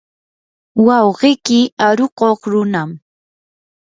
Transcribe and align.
wawqiyki 0.85 1.59
arukuq 1.87 2.41
runam. 2.51 2.89